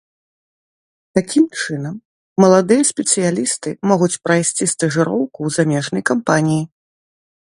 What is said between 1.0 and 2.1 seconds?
Такім чынам,